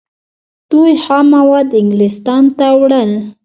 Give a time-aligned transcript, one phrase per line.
[0.71, 3.11] دوی خام مواد انګلستان ته وړل.